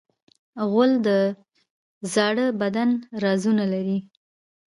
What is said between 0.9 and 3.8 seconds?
د زاړه بدن رازونه